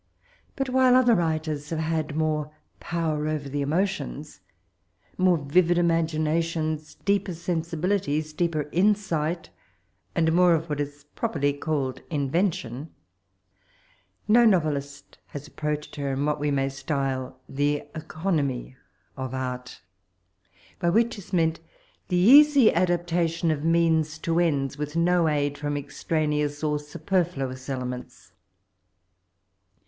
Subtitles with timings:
[0.55, 2.51] Bat while other writers have had more
[2.81, 4.41] nower over the emo tions,
[5.15, 9.51] more vivid imaginations, deep er aensibilities, deeper insight,
[10.15, 12.87] and more of what is properly odled in vention,
[14.27, 18.73] no novelist has approached her in what we may style the" eco nomy
[19.15, 19.83] of art,*'
[20.79, 21.59] by which is meant
[22.07, 27.69] the easv adaptation of means to ends, with no aid from extraneous or sa Serflaons
[27.69, 28.31] elements.